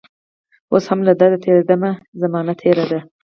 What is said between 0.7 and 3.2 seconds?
اوس هم له درده تیریدمه زمانه تیره ده